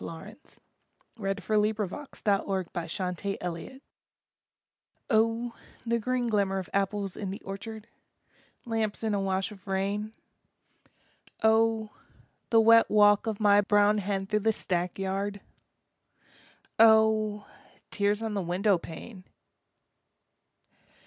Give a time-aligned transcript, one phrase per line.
[0.03, 0.59] LAWRENCE
[1.17, 1.27] D.
[1.29, 1.47] H.
[1.47, 3.81] LAWRENCE BALLAD OF ANOTHER OPHELIA
[5.11, 7.85] Oh, the green glimmer of apples in the orchard,
[8.65, 10.13] Lamps in a wash of rain,
[11.43, 11.91] Oh,
[12.49, 15.39] the wet walk of my brown hen through the stackyard,
[16.79, 17.45] Oh,
[17.91, 19.23] tears on the window pane!